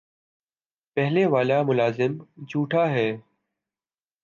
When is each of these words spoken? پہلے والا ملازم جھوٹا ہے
پہلے 0.97 1.25
والا 1.25 1.61
ملازم 1.63 2.17
جھوٹا 2.49 2.83
ہے 2.89 3.07